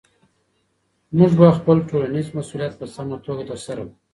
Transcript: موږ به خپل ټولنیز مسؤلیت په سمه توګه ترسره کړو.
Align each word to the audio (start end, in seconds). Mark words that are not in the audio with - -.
موږ 1.17 1.31
به 1.39 1.47
خپل 1.59 1.77
ټولنیز 1.89 2.27
مسؤلیت 2.37 2.73
په 2.77 2.85
سمه 2.95 3.15
توګه 3.25 3.43
ترسره 3.51 3.81
کړو. 3.85 3.93